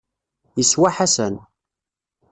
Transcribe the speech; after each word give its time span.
Yeswa 0.57 0.89
Ḥasan. 0.95 1.35